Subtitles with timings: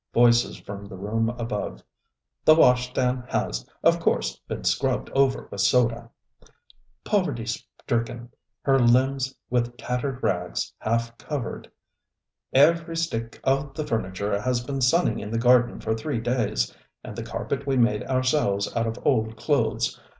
[0.01, 1.83] ŌĆØ Voices from the room above:
[2.47, 6.09] ŌĆ£The washstand has, of course, been scrubbed over with soda.
[6.45, 6.51] ŌĆØ ŌĆ£...
[7.03, 8.29] Poverty stricken,
[8.63, 15.19] her limbs with tattered rags half covered....ŌĆØ ŌĆ£Every stick of the furniture has been sunning
[15.19, 16.75] in the garden for three days.
[17.03, 19.99] And the carpet we made ourselves out of old clothes.